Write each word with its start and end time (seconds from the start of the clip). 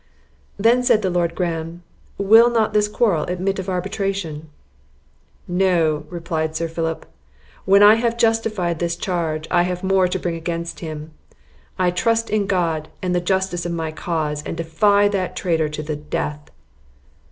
Then 0.57 0.81
said 0.81 1.03
the 1.03 1.11
Lord 1.11 1.35
Graham, 1.35 1.83
"will 2.17 2.49
not 2.49 2.73
this 2.73 2.87
quarrel 2.87 3.23
admit 3.25 3.59
of 3.59 3.69
arbitration?" 3.69 4.49
"No," 5.47 6.07
replied 6.09 6.55
Sir 6.55 6.67
Philip; 6.67 7.05
"when 7.65 7.83
I 7.83 7.93
have 7.97 8.17
justified 8.17 8.79
this 8.79 8.95
charge, 8.95 9.47
I 9.51 9.61
have 9.61 9.83
more 9.83 10.07
to 10.07 10.17
bring 10.17 10.33
against 10.33 10.79
him. 10.79 11.11
I 11.77 11.91
trust 11.91 12.31
in 12.31 12.47
God 12.47 12.87
and 13.03 13.13
the 13.13 13.21
justice 13.21 13.63
of 13.63 13.73
my 13.73 13.91
cause, 13.91 14.41
and 14.41 14.57
defy 14.57 15.07
that 15.09 15.35
traitor 15.35 15.69
to 15.69 15.83
the 15.83 15.97
death!" 15.97 16.49